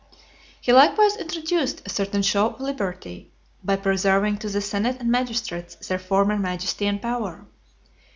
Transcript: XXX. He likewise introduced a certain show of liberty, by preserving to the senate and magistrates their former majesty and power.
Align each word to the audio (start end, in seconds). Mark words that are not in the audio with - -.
XXX. 0.03 0.15
He 0.61 0.73
likewise 0.73 1.15
introduced 1.15 1.83
a 1.85 1.89
certain 1.91 2.23
show 2.23 2.47
of 2.55 2.59
liberty, 2.59 3.29
by 3.63 3.75
preserving 3.75 4.37
to 4.39 4.49
the 4.49 4.59
senate 4.59 4.97
and 4.99 5.11
magistrates 5.11 5.75
their 5.75 5.99
former 5.99 6.39
majesty 6.39 6.87
and 6.87 6.99
power. 6.99 7.45